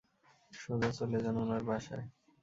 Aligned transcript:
সোজা 0.51 0.89
চলে 0.97 1.17
যান 1.23 1.35
উনার 1.43 1.63
বাসায়। 1.67 2.05